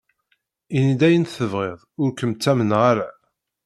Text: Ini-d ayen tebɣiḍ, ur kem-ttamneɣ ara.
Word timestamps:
Ini-d 0.77 1.01
ayen 1.07 1.25
tebɣiḍ, 1.25 1.79
ur 2.01 2.09
kem-ttamneɣ 2.13 2.81
ara. 2.91 3.09